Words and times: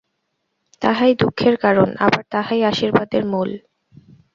তাহাই 0.81 1.13
দুঃখের 1.15 1.55
কারণ, 1.57 1.89
আবার 1.97 2.23
তাহাই 2.29 2.61
আশীর্বাদের 2.63 3.23
মূল। 3.25 3.49